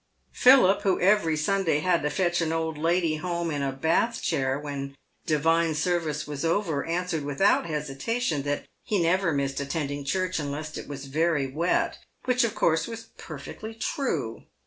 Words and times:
Philip, 0.31 0.81
who 0.81 0.99
every 0.99 1.37
Sunday 1.37 1.77
had 1.77 2.01
to 2.01 2.09
fetch 2.09 2.41
an 2.41 2.51
old 2.51 2.75
lady 2.75 3.17
home 3.17 3.51
in 3.51 3.61
a 3.61 3.71
Bath 3.71 4.19
chair 4.19 4.57
when 4.57 4.95
divine 5.27 5.75
service 5.75 6.25
was 6.25 6.43
over, 6.43 6.83
answered 6.83 7.23
without 7.23 7.67
hesitation 7.67 8.41
that 8.41 8.65
he 8.83 8.99
never 8.99 9.31
missed 9.31 9.59
attending 9.59 10.03
church 10.03 10.39
unless 10.39 10.75
it 10.75 10.87
was 10.87 11.05
very 11.05 11.45
wet, 11.45 11.99
which, 12.25 12.43
of 12.43 12.55
course, 12.55 12.87
was 12.87 13.09
perfectly 13.15 13.75
true. 13.75 14.45